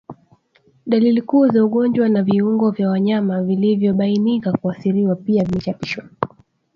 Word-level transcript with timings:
Dalili 0.87 1.21
kuu 1.21 1.47
za 1.47 1.65
ugonjwa 1.65 2.09
na 2.09 2.23
viungo 2.23 2.71
vya 2.71 2.89
wanyama 2.89 3.43
vilivyobainika 3.43 4.51
kuathiriwa 4.51 5.15
pia 5.15 5.43
vimechapishwa 5.43 6.03